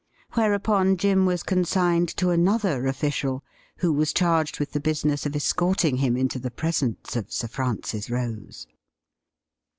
[0.33, 3.41] Whereupon Jim was consigned to another ofRcial,
[3.77, 8.09] who was charged with the business of escorting him into the presence of Sir Francis
[8.09, 8.65] Rose.